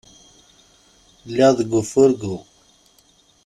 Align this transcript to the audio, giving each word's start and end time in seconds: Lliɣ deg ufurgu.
Lliɣ 1.27 1.51
deg 1.59 1.71
ufurgu. 1.79 2.35